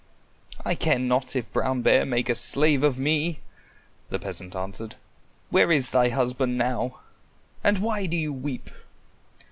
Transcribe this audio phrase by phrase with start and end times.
[0.65, 3.39] "I care not if Brown Bear make a slave of me,"
[4.09, 4.95] the peasant answered.
[5.51, 7.01] "Where is thy husband now,
[7.63, 8.71] and why do you weep?"